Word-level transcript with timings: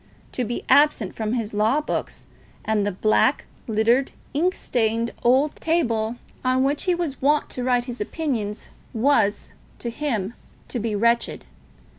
To 0.31 0.43
be 0.43 0.65
absent 0.67 1.13
from 1.13 1.33
his 1.33 1.53
law 1.53 1.79
books 1.79 2.25
and 2.65 2.87
the 2.87 2.91
black, 2.91 3.45
littered, 3.67 4.13
ink 4.33 4.55
stained 4.55 5.11
old 5.21 5.55
table 5.57 6.15
on 6.43 6.63
which 6.63 6.85
he 6.85 6.95
was 6.95 7.21
wont 7.21 7.51
to 7.51 7.63
write 7.63 7.85
his 7.85 8.01
opinions, 8.01 8.69
was, 8.95 9.51
to 9.77 9.91
him, 9.91 10.33
to 10.69 10.79
be 10.79 10.95
wretched. 10.95 11.45